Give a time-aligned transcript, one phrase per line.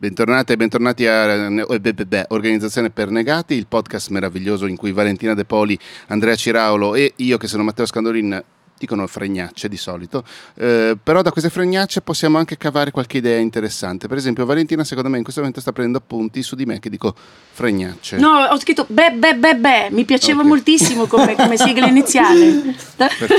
[0.00, 5.44] Bentornate e bentornati a eh, Organizzazione per Negati, il podcast meraviglioso in cui Valentina De
[5.44, 5.76] Poli,
[6.06, 8.40] Andrea Ciraulo e io che sono Matteo Scandorin
[8.78, 14.08] dicono fregnacce di solito, eh, però da queste fregnacce possiamo anche cavare qualche idea interessante.
[14.08, 16.88] Per esempio, Valentina, secondo me, in questo momento sta prendendo appunti su di me che
[16.88, 17.14] dico
[17.52, 18.16] fregnacce.
[18.16, 20.48] No, ho scritto be be be be, mi piaceva okay.
[20.48, 22.74] moltissimo come, come, sigla iniziale.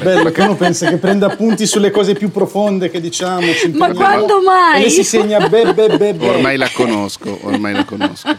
[0.02, 3.48] Bello che uno pensa che prenda appunti sulle cose più profonde che diciamo.
[3.74, 4.84] Ma quando mai?
[4.84, 6.30] E si segna be be be be.
[6.30, 8.38] Ormai la conosco, ormai la conosco.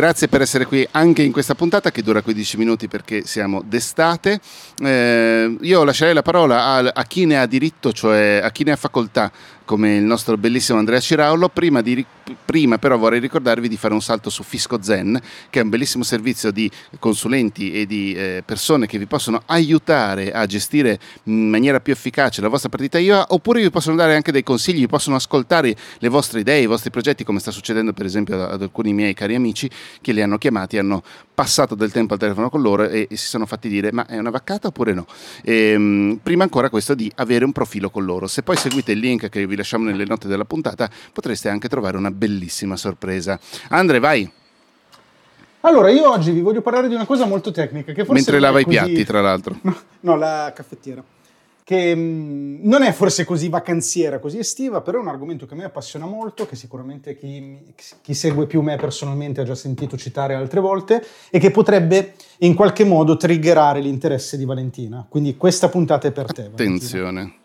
[0.00, 4.40] Grazie per essere qui anche in questa puntata che dura 15 minuti perché siamo d'estate.
[4.82, 8.72] Eh, io lascerei la parola a, a, chi ne ha diritto, cioè a chi ne
[8.72, 9.30] ha facoltà
[9.70, 11.48] come il nostro bellissimo Andrea Ciraulo.
[11.48, 12.04] Prima, di,
[12.44, 15.16] prima, però vorrei ricordarvi di fare un salto su Fisco Zen,
[15.48, 20.32] che è un bellissimo servizio di consulenti e di eh, persone che vi possono aiutare
[20.32, 24.32] a gestire in maniera più efficace la vostra partita IVA, oppure vi possono dare anche
[24.32, 28.06] dei consigli, vi possono ascoltare le vostre idee, i vostri progetti, come sta succedendo per
[28.06, 31.00] esempio ad alcuni miei cari amici che li hanno chiamati, hanno
[31.32, 34.18] passato del tempo al telefono con loro e, e si sono fatti dire ma è
[34.18, 35.06] una vaccata oppure no?
[35.42, 38.26] E, ehm, prima ancora questo di avere un profilo con loro.
[38.26, 41.96] Se poi seguite il link che vi lasciamo nelle note della puntata, potreste anche trovare
[41.96, 43.38] una bellissima sorpresa.
[43.68, 44.30] Andre, vai!
[45.60, 47.92] Allora, io oggi vi voglio parlare di una cosa molto tecnica.
[47.92, 48.76] Che forse Mentre lava così...
[48.76, 49.58] i piatti, tra l'altro.
[49.62, 51.04] No, no, la caffettiera.
[51.62, 55.52] Che mh, mm, non è forse così vacanziera, così estiva, però è un argomento che
[55.52, 57.58] a me appassiona molto, che sicuramente chi,
[58.00, 62.54] chi segue più me personalmente ha già sentito citare altre volte e che potrebbe in
[62.54, 65.04] qualche modo triggerare l'interesse di Valentina.
[65.06, 66.44] Quindi questa puntata è per te.
[66.44, 67.12] Attenzione.
[67.12, 67.39] Valentina.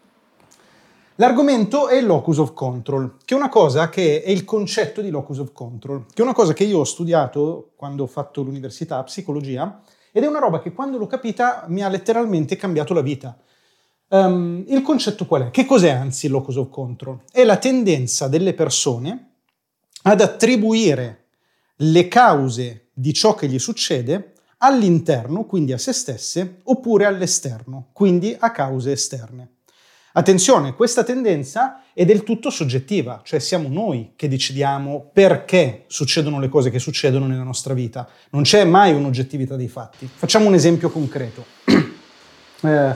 [1.18, 5.10] L'argomento è il locus of control, che è una cosa che è il concetto di
[5.10, 9.02] locus of control, che è una cosa che io ho studiato quando ho fatto l'università,
[9.04, 13.38] psicologia, ed è una roba che quando l'ho capita mi ha letteralmente cambiato la vita.
[14.10, 15.52] Um, il concetto qual è?
[15.52, 17.22] Che cos'è anzi il locus of control?
[17.32, 19.36] È la tendenza delle persone
[20.02, 21.28] ad attribuire
[21.78, 28.36] le cause di ciò che gli succede all'interno, quindi a se stesse, oppure all'esterno, quindi
[28.38, 29.55] a cause esterne.
[30.18, 36.48] Attenzione, questa tendenza è del tutto soggettiva, cioè siamo noi che decidiamo perché succedono le
[36.48, 38.08] cose che succedono nella nostra vita.
[38.30, 40.10] Non c'è mai un'oggettività dei fatti.
[40.14, 41.44] Facciamo un esempio concreto.
[41.68, 42.96] eh,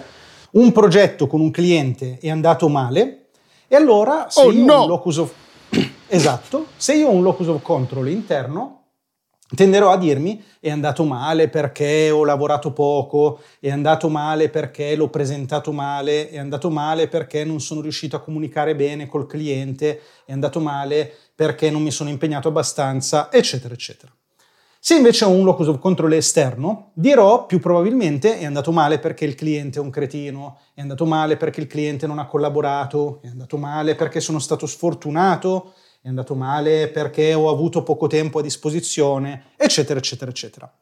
[0.51, 3.25] un progetto con un cliente è andato male
[3.67, 4.73] e allora se oh, io no.
[4.75, 5.33] ho un locus of...
[6.07, 8.78] esatto, se io ho un locus of control interno,
[9.55, 15.09] tenderò a dirmi è andato male perché ho lavorato poco, è andato male perché l'ho
[15.09, 20.31] presentato male, è andato male perché non sono riuscito a comunicare bene col cliente, è
[20.31, 24.11] andato male perché non mi sono impegnato abbastanza, eccetera, eccetera.
[24.81, 29.25] Se invece ho un locus of control esterno, dirò più probabilmente è andato male perché
[29.25, 33.27] il cliente è un cretino, è andato male perché il cliente non ha collaborato, è
[33.27, 35.73] andato male perché sono stato sfortunato,
[36.09, 40.73] è andato male perché ho avuto poco tempo a disposizione, eccetera, eccetera, eccetera.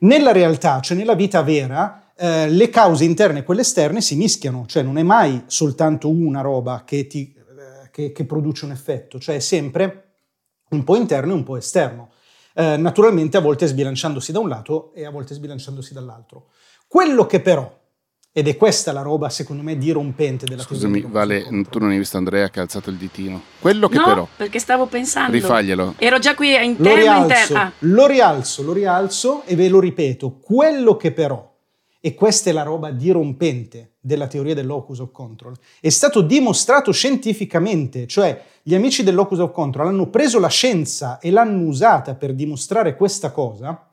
[0.00, 4.64] Nella realtà, cioè nella vita vera, eh, le cause interne e quelle esterne si mischiano,
[4.66, 9.18] cioè non è mai soltanto una roba che, ti, eh, che, che produce un effetto,
[9.18, 10.02] cioè è sempre
[10.70, 12.10] un po' interno e un po' esterno.
[12.54, 16.48] Eh, naturalmente a volte sbilanciandosi da un lato e a volte sbilanciandosi dall'altro.
[16.86, 17.70] Quello che però
[18.38, 22.18] ed è questa la roba, secondo me, dirompente della Scusami, Vale, tu non hai visto
[22.18, 23.40] Andrea che ha alzato il ditino.
[23.58, 24.28] Quello che no, però...
[24.36, 25.32] perché stavo pensando.
[25.32, 25.94] Rifaglielo.
[25.96, 27.72] Ero già qui a interno, lo rialzo, inter- ah.
[27.78, 30.36] lo rialzo, lo rialzo e ve lo ripeto.
[30.38, 31.50] Quello che però,
[31.98, 36.92] e questa è la roba dirompente della teoria del locus of control, è stato dimostrato
[36.92, 42.14] scientificamente, cioè gli amici del locus of control hanno preso la scienza e l'hanno usata
[42.14, 43.92] per dimostrare questa cosa,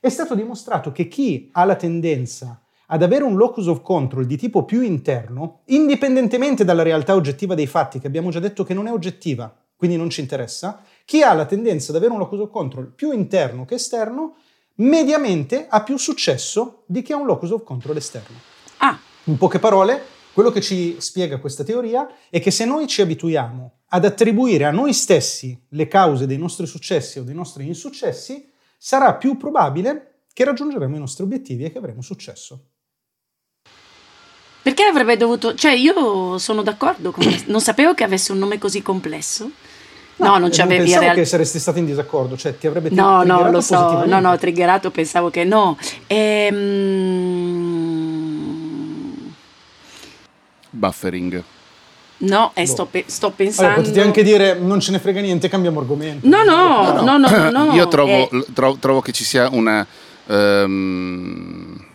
[0.00, 4.36] è stato dimostrato che chi ha la tendenza ad avere un locus of control di
[4.36, 8.86] tipo più interno, indipendentemente dalla realtà oggettiva dei fatti, che abbiamo già detto che non
[8.86, 12.50] è oggettiva, quindi non ci interessa, chi ha la tendenza ad avere un locus of
[12.50, 14.36] control più interno che esterno,
[14.76, 18.36] mediamente ha più successo di chi ha un locus of control esterno.
[18.78, 18.98] Ah.
[19.24, 23.72] In poche parole, quello che ci spiega questa teoria è che se noi ci abituiamo
[23.88, 29.14] ad attribuire a noi stessi le cause dei nostri successi o dei nostri insuccessi, sarà
[29.14, 32.72] più probabile che raggiungeremo i nostri obiettivi e che avremo successo.
[34.76, 35.54] Perché avrebbe dovuto...
[35.54, 37.24] Cioè io sono d'accordo con...
[37.46, 39.50] Non sapevo che avesse un nome così complesso.
[40.16, 41.14] No, no non ci avevi Pensavo real...
[41.14, 44.90] che saresti stato in disaccordo, cioè ti avrebbe No, no, lo so, no, no, triggerato,
[44.90, 45.78] pensavo che no.
[46.08, 46.64] Ehm...
[50.68, 51.42] Buffering.
[52.18, 52.70] No, e boh.
[52.70, 53.72] sto, pe- sto, pensando.
[53.72, 56.28] Allora, potete anche dire non ce ne frega niente, cambiamo argomento.
[56.28, 57.50] No, no, no, no, no.
[57.50, 58.44] no Io trovo, eh...
[58.52, 59.86] trovo, trovo, che ci sia una.
[60.26, 61.94] Um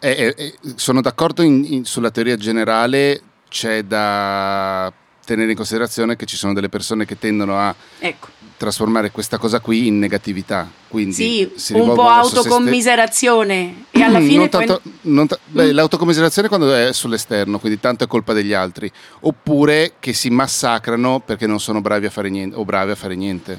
[0.00, 4.92] eh, eh, sono d'accordo in, in, sulla teoria generale, c'è da
[5.24, 8.28] tenere in considerazione che ci sono delle persone che tendono a Ecco.
[8.56, 10.68] trasformare questa cosa qui in negatività.
[10.88, 15.38] Quindi Sì, si un po' ste- autocommiserazione e alla fine non poi- tanto- non ta-
[15.46, 15.74] beh, Mm.
[15.74, 21.46] l'autocommiserazione quando è sull'esterno, quindi tanto è colpa degli altri, oppure che si massacrano perché
[21.46, 23.58] non sono bravi a fare niente o bravi a fare niente.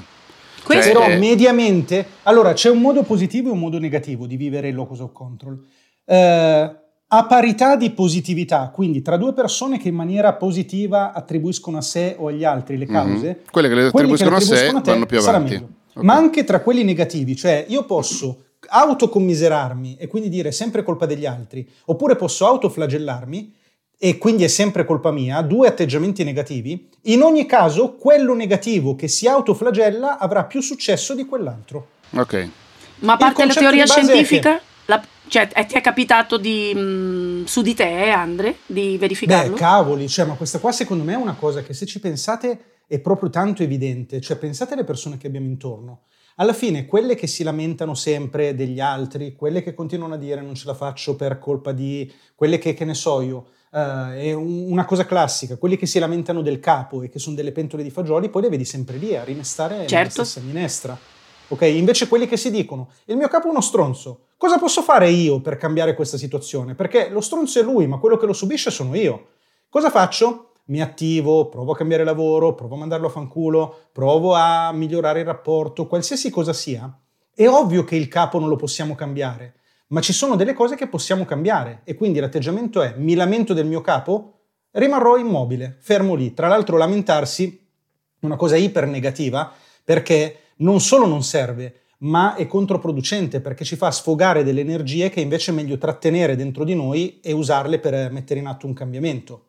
[0.62, 4.36] Questo- Cioè, Però eh, mediamente, allora c'è un modo positivo e un modo negativo di
[4.36, 5.58] vivere il locus of control.
[6.04, 6.76] Eh,
[7.14, 12.16] a parità di positività, quindi tra due persone che in maniera positiva attribuiscono a sé
[12.18, 12.92] o agli altri le Mhm.
[12.92, 15.52] cause, Quelle che le quelli attribuiscono a sé attribuiscono te vanno più avanti.
[15.52, 15.68] meglio.
[15.94, 16.02] Ok.
[16.04, 21.26] Ma anche tra quelli negativi, cioè io posso autocommiserarmi e quindi dire sempre colpa degli
[21.26, 23.54] altri, oppure posso autoflagellarmi
[23.98, 29.06] e quindi è sempre colpa mia, due atteggiamenti negativi, in ogni caso quello negativo che
[29.08, 31.88] si autoflagella avrà più successo di quell'altro.
[32.16, 32.48] Ok.
[33.00, 35.02] Ma a parte la teoria scientifica, la-
[35.32, 39.52] cioè, eh, ti è capitato di, mh, su di te, eh, Andre, di verificarlo?
[39.54, 42.82] Beh, cavoli, cioè, ma questa qua secondo me è una cosa che se ci pensate
[42.86, 46.02] è proprio tanto evidente, cioè pensate alle persone che abbiamo intorno.
[46.36, 50.54] Alla fine, quelle che si lamentano sempre degli altri, quelle che continuano a dire non
[50.54, 53.78] ce la faccio per colpa di, quelle che, che ne so io, eh,
[54.28, 57.52] è un- una cosa classica, quelli che si lamentano del capo e che sono delle
[57.52, 60.24] pentole di fagioli, poi le vedi sempre lì a rimestare nella Certo.
[60.24, 60.98] stessa minestra.
[61.48, 61.62] Ok?
[61.62, 65.40] Invece quelli che si dicono, il mio capo è uno stronzo, cosa posso fare io
[65.40, 66.74] per cambiare questa situazione?
[66.74, 69.28] Perché lo stronzo è lui, ma quello che lo subisce sono io.
[69.68, 70.54] Cosa faccio?
[70.64, 75.26] Mi attivo, provo a cambiare lavoro, provo a mandarlo a fanculo, provo a migliorare il
[75.26, 76.92] rapporto, qualsiasi cosa sia.
[77.32, 80.88] È ovvio che il capo non lo possiamo cambiare, ma ci sono delle cose che
[80.88, 84.40] possiamo cambiare e quindi l'atteggiamento è mi lamento del mio capo,
[84.72, 86.34] rimarrò immobile, fermo lì.
[86.34, 87.64] Tra l'altro lamentarsi
[88.18, 89.52] è una cosa iper negativa
[89.84, 95.20] perché non solo non serve, ma è controproducente perché ci fa sfogare delle energie che
[95.20, 99.48] invece è meglio trattenere dentro di noi e usarle per mettere in atto un cambiamento.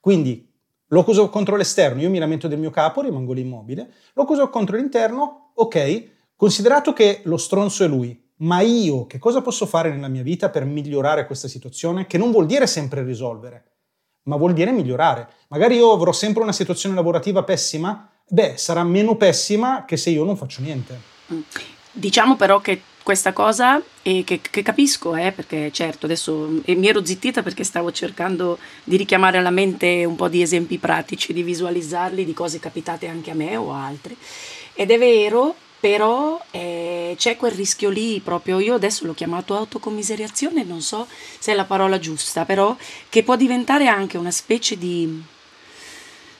[0.00, 0.52] Quindi
[0.88, 4.48] lo uso contro l'esterno, io mi lamento del mio capo, rimango lì immobile, lo uso
[4.50, 9.90] contro l'interno, ok, considerato che lo stronzo è lui, ma io che cosa posso fare
[9.90, 12.06] nella mia vita per migliorare questa situazione?
[12.06, 13.64] Che non vuol dire sempre risolvere,
[14.24, 15.26] ma vuol dire migliorare.
[15.48, 20.24] Magari io avrò sempre una situazione lavorativa pessima, beh, sarà meno pessima che se io
[20.24, 21.12] non faccio niente.
[21.96, 26.88] Diciamo però che questa cosa, e che, che capisco, eh, perché certo adesso eh, mi
[26.88, 31.42] ero zittita perché stavo cercando di richiamare alla mente un po' di esempi pratici, di
[31.42, 34.16] visualizzarli, di cose capitate anche a me o a altri.
[34.72, 40.64] Ed è vero, però eh, c'è quel rischio lì proprio, io adesso l'ho chiamato autocommiserazione,
[40.64, 41.06] non so
[41.38, 42.74] se è la parola giusta, però
[43.08, 45.22] che può diventare anche una specie di,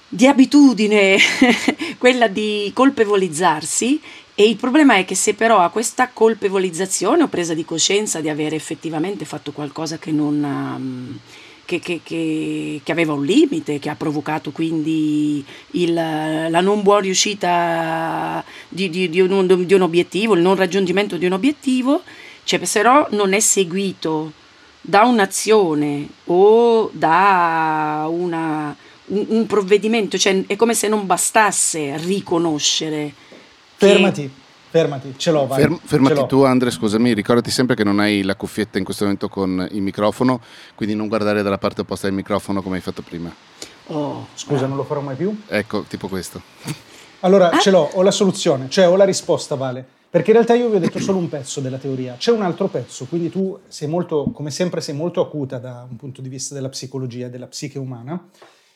[0.08, 1.18] di abitudine,
[1.98, 4.00] quella di colpevolizzarsi
[4.36, 8.28] e il problema è che se però a questa colpevolizzazione o presa di coscienza di
[8.28, 10.42] avere effettivamente fatto qualcosa che non...
[10.42, 11.18] um,
[11.66, 15.42] che, che- che- che aveva un limite, che ha provocato quindi
[15.72, 21.16] il- la non buona riuscita di, di- di un, di un obiettivo, il non raggiungimento
[21.16, 22.02] di un obiettivo,
[22.44, 24.32] cioè se però non è seguito
[24.80, 28.76] da un'azione o da una-
[29.06, 33.14] un, un provvedimento, cioè è come se non bastasse riconoscere
[33.92, 34.30] Fermati,
[34.70, 35.60] fermati, ce l'ho, vai.
[35.60, 36.26] Ferm- ce fermati l'ho.
[36.26, 39.82] tu, Andre, scusami, ricordati sempre che non hai la cuffietta in questo momento con il
[39.82, 40.40] microfono,
[40.74, 43.32] quindi non guardare dalla parte opposta del microfono come hai fatto prima.
[43.88, 45.42] Oh, Scusa, non lo farò mai più?
[45.48, 46.40] Ecco, tipo questo.
[47.20, 47.58] Allora, Ah.
[47.58, 49.84] ce l'ho, ho la soluzione, cioè ho la risposta, Vale.
[50.14, 52.68] Perché in realtà io vi ho detto solo un pezzo della teoria, c'è un altro
[52.68, 56.54] pezzo, quindi tu sei molto, come sempre, sei molto acuta da un punto di vista
[56.54, 58.24] della psicologia e della psiche umana,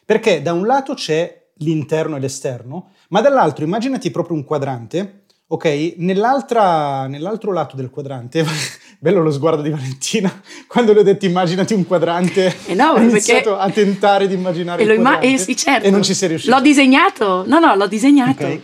[0.04, 5.94] perché da un lato c'è l'interno e l'esterno, ma dall'altro immaginati proprio un quadrante, ok?
[5.96, 8.44] Nell'altra- nell'altro lato del quadrante,
[9.00, 10.30] bello lo sguardo di Valentina,
[10.68, 14.82] quando le ho detto immaginati un quadrante, Eh no, ho iniziato a tentare di immaginare
[14.82, 15.86] E, lo imma- quadrante eh sì, certo.
[15.86, 16.54] e non ci sei riuscito.
[16.54, 17.44] L'ho disegnato?
[17.46, 18.44] No, no, l'ho disegnato.
[18.44, 18.60] Ok?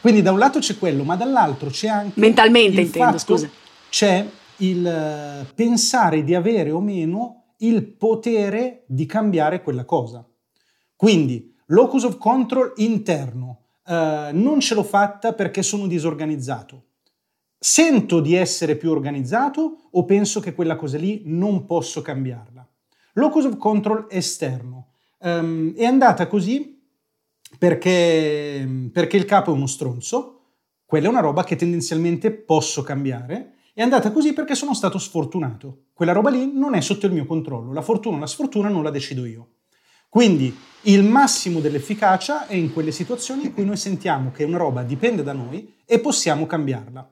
[0.00, 2.18] Quindi da un lato c'è quello, ma dall'altro c'è anche...
[2.18, 3.50] Mentalmente intendo, scusa.
[3.90, 4.24] C'è
[4.58, 10.26] il eh, pensare di avere o meno il potere di cambiare quella cosa.
[10.96, 13.58] Quindi, locus of control interno.
[13.86, 16.84] eh, non ce l'ho fatta perché sono disorganizzato.
[17.58, 22.66] Sento di essere più organizzato o penso che quella cosa lì non posso cambiarla?
[23.14, 24.92] Locus of control esterno.
[25.20, 26.80] Ehm, è andata così
[27.58, 30.36] perché, perché il capo è uno stronzo,
[30.86, 35.86] quella è una roba che tendenzialmente posso cambiare, è andata così perché sono stato sfortunato.
[35.92, 38.82] Quella roba lì non è sotto il mio controllo, la fortuna o la sfortuna non
[38.82, 39.48] la decido io.
[40.10, 40.52] Quindi
[40.82, 45.22] il massimo dell'efficacia è in quelle situazioni in cui noi sentiamo che una roba dipende
[45.22, 47.08] da noi e possiamo cambiarla.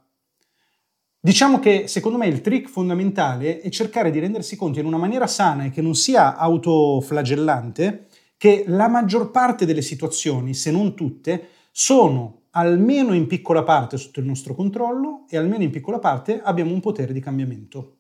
[1.21, 5.29] Diciamo che secondo me il trick fondamentale è cercare di rendersi conto in una maniera
[5.29, 11.51] sana e che non sia autoflagellante che la maggior parte delle situazioni, se non tutte,
[11.71, 16.73] sono almeno in piccola parte sotto il nostro controllo e almeno in piccola parte abbiamo
[16.73, 17.99] un potere di cambiamento.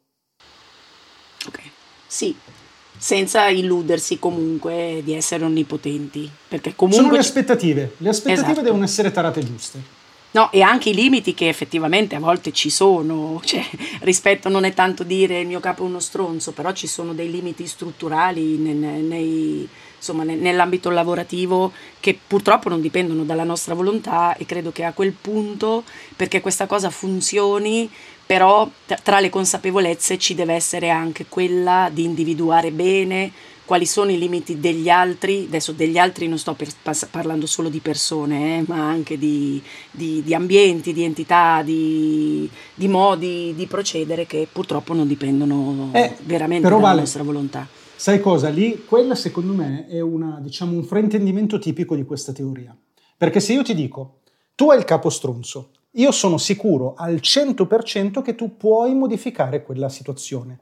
[1.47, 1.61] Ok,
[2.09, 2.35] sì,
[2.99, 7.02] senza illudersi comunque di essere onnipotenti, perché comunque...
[7.02, 8.61] Sono le aspettative, le aspettative Esatto.
[8.64, 9.97] devono essere tarate giuste.
[10.31, 13.64] No, e anche i limiti che effettivamente a volte ci sono, cioè
[14.00, 17.31] rispetto non è tanto dire il mio capo è uno stronzo, però ci sono dei
[17.31, 23.75] limiti strutturali ne- ne- nei- insomma, ne- nell'ambito lavorativo che purtroppo non dipendono dalla nostra
[23.75, 25.83] volontà e credo che a quel punto,
[26.14, 27.90] perché questa cosa funzioni,
[28.29, 28.69] però
[29.03, 33.33] tra le consapevolezze ci deve essere anche quella di individuare bene
[33.65, 36.69] quali sono i limiti degli altri, adesso degli altri non sto per-
[37.11, 42.89] parlando solo di persone, eh, ma anche di, di- di ambienti, di entità, di, di
[42.89, 47.67] modi di procedere che purtroppo non dipendono Eh, veramente dalla Vale, nostra volontà.
[47.97, 48.51] Sai cosa?
[48.51, 52.77] Lì, quella secondo me è una, diciamo, un fraintendimento tipico di questa teoria.
[53.17, 54.21] Perché se io ti dico,
[54.55, 59.88] tu hai il capo stronzo, io sono sicuro al 100% che tu puoi modificare quella
[59.88, 60.61] situazione.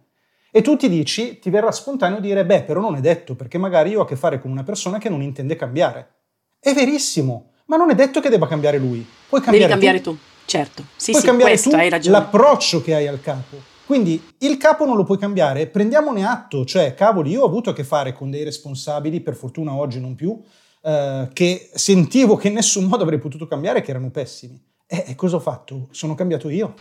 [0.51, 3.91] E tu ti dici, ti verrà spontaneo dire, beh, però non è detto, perché magari
[3.91, 6.15] io ho a che fare con una persona che non intende cambiare.
[6.59, 9.07] È verissimo, ma non è detto che debba cambiare lui.
[9.29, 10.13] Puoi cambiare, Devi cambiare tu.
[10.13, 10.85] tu, certo.
[10.97, 12.19] Sì, puoi sì, cambiare tu hai ragione.
[12.19, 13.57] l'approccio che hai al capo.
[13.85, 17.73] Quindi il capo non lo puoi cambiare, prendiamone atto, cioè cavoli, io ho avuto a
[17.73, 20.41] che fare con dei responsabili, per fortuna oggi non più,
[20.83, 24.61] eh, che sentivo che in nessun modo avrei potuto cambiare, che erano pessimi.
[24.87, 25.89] E, e cosa ho fatto?
[25.91, 26.75] Sono cambiato io.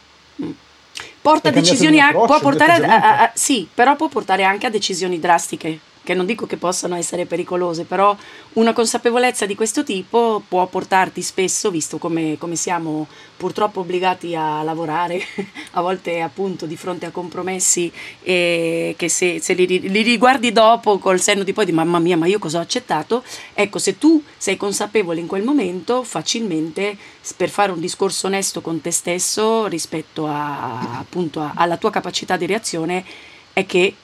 [1.21, 4.67] Porta Hai cambiato decisioni a- può portare a, a- a- sì, però può portare anche
[4.67, 8.15] a decisioni drastiche, che non dico che possano essere pericolose, però
[8.53, 14.61] una consapevolezza di questo tipo può portarti spesso, visto come, come siamo purtroppo obbligati a
[14.61, 15.19] lavorare,
[15.71, 20.99] a volte appunto di fronte a compromessi e che se, se li, li riguardi dopo
[20.99, 23.23] col senno di poi di mamma mia, ma io cosa ho accettato?
[23.53, 26.95] Ecco, se tu sei consapevole in quel momento, facilmente
[27.35, 32.37] per fare un discorso onesto con te stesso rispetto a, appunto a- alla tua capacità
[32.37, 33.03] di reazione,
[33.51, 33.95] è che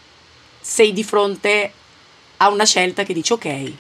[0.60, 1.74] sei di fronte
[2.43, 3.71] a una scelta che dice ok,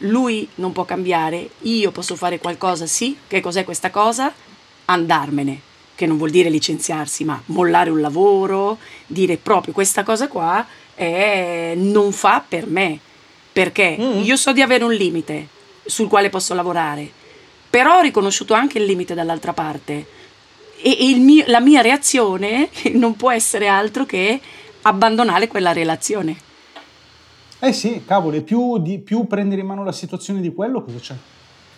[0.00, 4.32] lui non può cambiare, io posso fare qualcosa, sì, che cos'è questa cosa?
[4.86, 5.60] Andarmene,
[5.94, 11.74] che non vuol dire licenziarsi, ma mollare un lavoro, dire proprio questa cosa qua è-
[11.76, 12.98] non fa per me,
[13.52, 14.22] perché Mm.
[14.22, 15.48] io so di avere un limite
[15.84, 17.10] sul quale posso lavorare,
[17.68, 20.06] però ho riconosciuto anche il limite dall'altra parte
[20.80, 24.40] e, e il mio- la mia reazione non può essere altro che
[24.82, 26.44] abbandonare quella relazione.
[27.58, 31.14] Eh sì, cavoli, più, di, più prendere in mano la situazione di quello, cosa c'è?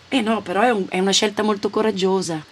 [0.09, 2.43] Eh no, però è, un- è una scelta molto coraggiosa.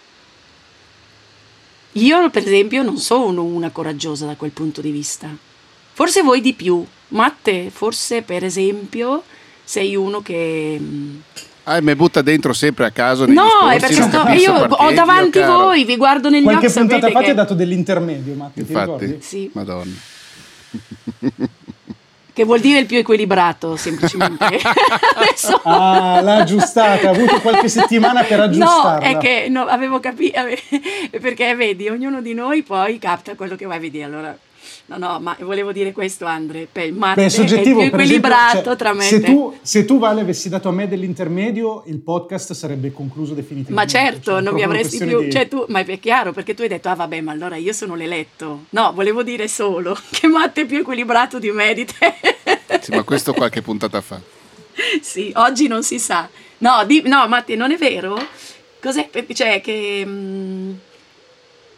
[1.94, 5.28] Io, per esempio, non sono una coraggiosa da quel punto di vista.
[5.94, 6.86] Forse voi di più.
[7.10, 9.24] Matte, forse, per esempio,
[9.64, 10.78] sei uno che...
[10.80, 11.16] mm,
[11.64, 14.92] Ah, mi butta dentro sempre a caso nei No, discorsi, è perché sto- io ho
[14.94, 15.64] davanti caro.
[15.64, 18.54] voi, vi guardo negli Qualche occhi, puntata sapete fa ti che- ha dato dell'intermedio, Matti,
[18.54, 19.18] ti Infatti, ricordi?
[19.22, 19.50] Sì.
[19.54, 19.92] madonna.
[22.38, 24.46] che vuol dire il più equilibrato, semplicemente.
[25.16, 25.60] Adesso...
[25.64, 29.08] Ah, l'ha aggiustata, ha avuto qualche settimana per No, aggiustarla.
[29.08, 30.40] è che no, avevo capito,
[31.20, 34.04] perché vedi, ognuno di noi poi capta quello che vai a vedere.
[34.04, 34.38] Allora,
[34.88, 36.68] no, no, ma volevo dire questo, Andre.
[36.72, 39.20] Per Matte Beh, è soggettivo, è più per esempio, equilibrato cioè, tra me e se
[39.20, 39.26] te.
[39.28, 43.96] tu, se tu Vale avessi dato a me dell'intermedio, il podcast sarebbe concluso definitivamente.
[43.96, 45.24] Ma certo, Cioè, non mi avresti più.
[45.24, 47.74] di- Cioè, tu, ma è chiaro, perché tu hai detto, ah, vabbè, ma allora io
[47.74, 48.66] sono l'eletto.
[48.70, 52.14] No, volevo dire solo che Matte è più equilibrato di me di te.
[52.82, 54.20] Sì, ma questo qualche puntata fa.
[55.02, 56.30] sì, oggi non si sa.
[56.60, 58.18] No, di- no, Matte, non è vero?
[58.82, 59.10] Cos'è?
[59.34, 60.04] Cioè, che.
[60.06, 60.74] mm,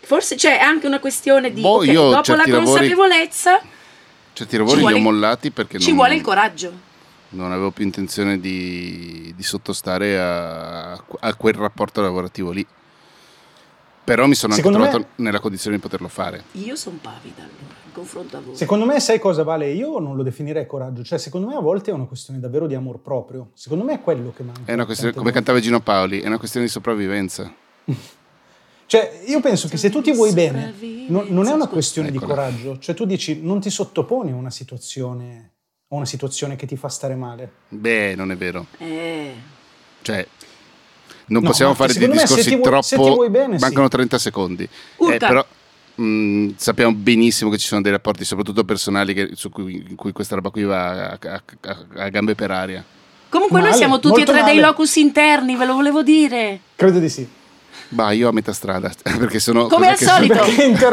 [0.10, 1.62] forse c'è anche una questione di.
[1.62, 3.62] Boh, ok, io dopo la certi lavori- consapevolezza
[4.34, 6.72] Certi lavori Ci vuole- li ho mollati perché ci non, vuole il coraggio.
[7.30, 12.66] non avevo più intenzione di, di sottostare a, a quel rapporto lavorativo lì.
[14.04, 16.44] Però mi sono anche Secondo me- trovato nella condizione di poterlo fare.
[16.54, 18.56] Io sono pavida allora, in confronto a voi.
[18.56, 19.70] Secondo me, sai cosa vale?
[19.72, 22.74] Io non lo definirei coraggio, cioè secondo me a volte è una questione davvero di
[22.74, 23.50] amor proprio.
[23.54, 24.62] Secondo me è quello che manca.
[24.66, 27.54] È una questione, come cantava Gino Paoli, è una questione di sopravvivenza.
[28.90, 30.74] Cioè, io penso che se tu ti vuoi bene,
[31.10, 31.68] non, non è una Scusa.
[31.68, 32.80] questione di coraggio.
[32.80, 35.52] Cioè, tu dici, non ti sottoponi a una situazione,
[35.90, 37.52] a una situazione che ti fa stare male.
[37.70, 38.66] Beh, non è vero.
[38.80, 39.32] Eh,
[40.02, 40.26] Cioè,
[41.28, 43.14] non No, possiamo fare dei discorsi vuoi- se ti troppo...
[43.14, 43.64] vuoi bene, sì.
[43.64, 44.64] Mancano 30 secondi.
[44.64, 45.46] Eh, però
[45.94, 50.12] mh, sappiamo benissimo che ci sono dei rapporti, soprattutto personali, che- su cui, in cui
[50.14, 52.84] questa roba qui va a, a- a- a gambe per aria.
[53.30, 54.62] Comunque noi Male, siamo tutti e tre dei male.
[54.62, 56.60] locus interni, ve lo volevo dire.
[56.76, 57.38] Credo di sì.
[57.92, 59.66] Bah, io a metà strada, perché sono...
[59.66, 60.38] Come al solito,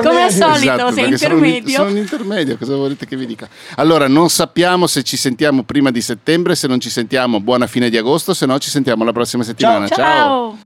[0.02, 1.76] come al solito, esatto, sei intermedio.
[1.76, 3.48] Sono, sono intermedio, cosa volete che vi dica?
[3.76, 7.90] Allora, non sappiamo se ci sentiamo prima di settembre, se non ci sentiamo buona fine
[7.90, 9.86] di agosto, se no ci sentiamo la prossima settimana.
[9.88, 9.96] Ciao!
[9.96, 10.58] Ciao.